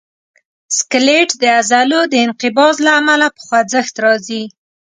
سکلیټ 0.77 1.29
د 1.41 1.43
عضلو 1.57 1.99
د 2.07 2.13
انقباض 2.25 2.75
له 2.85 2.91
امله 2.99 3.27
په 3.35 3.41
خوځښت 3.47 3.95
راځي. 4.05 4.43